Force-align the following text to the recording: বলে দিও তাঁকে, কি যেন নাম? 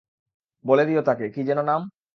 বলে 0.65 0.83
দিও 0.85 1.01
তাঁকে, 1.01 1.25
কি 1.29 1.41
যেন 1.43 1.59
নাম? 1.61 1.81